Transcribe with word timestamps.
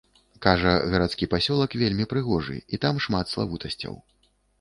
Кажа, 0.43 0.69
гарадскі 0.93 1.27
пасёлак 1.33 1.75
вельмі 1.81 2.07
прыгожы, 2.13 2.57
і 2.75 2.79
там 2.87 2.95
шмат 3.07 3.25
славутасцяў. 3.35 3.93